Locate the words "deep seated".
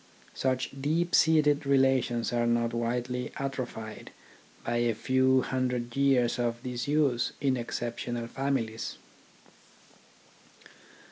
0.81-1.63